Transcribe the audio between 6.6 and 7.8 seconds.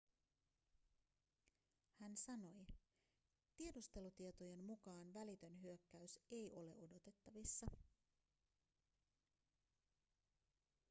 odotettavissa